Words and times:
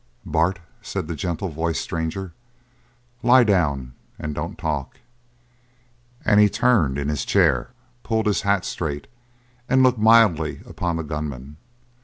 "Bart," 0.25 0.57
said 0.81 1.07
the 1.07 1.13
gentle 1.15 1.49
voiced 1.49 1.81
stranger, 1.81 2.33
"lie 3.21 3.43
down 3.43 3.93
and 4.17 4.33
don't 4.33 4.57
talk." 4.57 4.97
And 6.25 6.39
he 6.39 6.49
turned 6.49 6.97
in 6.97 7.07
his 7.07 7.23
chair, 7.23 7.69
pulled 8.01 8.25
his 8.25 8.41
hat 8.41 8.65
straight, 8.65 9.05
and 9.69 9.83
looked 9.83 9.99
mildly 9.99 10.61
upon 10.65 10.95
the 10.95 11.03
gunman. 11.03 11.57